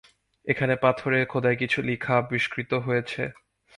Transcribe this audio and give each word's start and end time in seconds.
এখানে 0.47 0.73
পাথরে 0.75 1.19
খোদাই 1.25 1.55
কিছু 1.55 1.79
লেখা 1.81 2.13
আবিস্কৃত 2.17 2.71
হয়েছে। 2.85 3.23